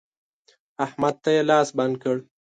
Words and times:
احمد 0.85 1.15
ته 1.23 1.29
يې 1.35 1.41
لاس 1.49 1.69
بند 1.77 1.95
کړ. 2.03 2.15